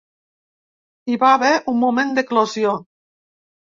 Hi 1.11 1.19
va 1.25 1.29
haver 1.39 1.53
un 1.73 1.79
moment 1.85 2.17
d’eclosió. 2.19 2.73